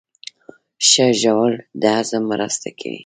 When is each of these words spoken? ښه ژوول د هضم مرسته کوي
ښه 0.87 1.05
ژوول 1.21 1.53
د 1.81 1.83
هضم 1.97 2.23
مرسته 2.31 2.67
کوي 2.79 2.99